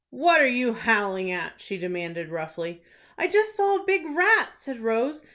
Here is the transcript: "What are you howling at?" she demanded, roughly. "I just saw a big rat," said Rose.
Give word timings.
"What 0.09 0.41
are 0.41 0.47
you 0.47 0.73
howling 0.73 1.29
at?" 1.29 1.61
she 1.61 1.77
demanded, 1.77 2.29
roughly. 2.29 2.81
"I 3.19 3.27
just 3.27 3.55
saw 3.55 3.75
a 3.75 3.83
big 3.85 4.03
rat," 4.17 4.57
said 4.57 4.79
Rose. 4.79 5.27